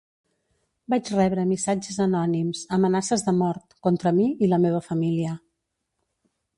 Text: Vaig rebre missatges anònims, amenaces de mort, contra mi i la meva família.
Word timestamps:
Vaig 0.93 1.11
rebre 1.15 1.43
missatges 1.49 1.99
anònims, 2.07 2.63
amenaces 2.79 3.27
de 3.29 3.37
mort, 3.43 3.79
contra 3.89 4.17
mi 4.21 4.29
i 4.47 4.53
la 4.55 4.63
meva 4.69 4.85
família. 4.91 5.41